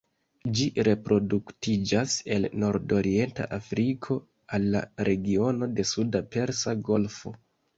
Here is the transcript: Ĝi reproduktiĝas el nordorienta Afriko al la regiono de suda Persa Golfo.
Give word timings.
Ĝi 0.59 0.63
reproduktiĝas 0.85 2.15
el 2.37 2.47
nordorienta 2.63 3.47
Afriko 3.59 4.19
al 4.59 4.67
la 4.77 4.83
regiono 5.11 5.71
de 5.79 5.87
suda 5.95 6.27
Persa 6.37 6.75
Golfo. 6.91 7.37